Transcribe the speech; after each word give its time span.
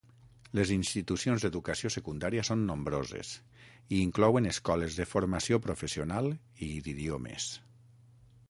Les 0.59 0.69
institucions 0.75 1.43
d'educació 1.45 1.91
secundària 1.95 2.45
són 2.49 2.63
nombroses 2.69 3.33
i 3.97 4.01
inclouen 4.07 4.49
escoles 4.55 4.99
de 5.01 5.09
formació 5.13 5.63
professional 5.67 6.33
i 6.71 6.75
d'idiomes. 6.89 7.51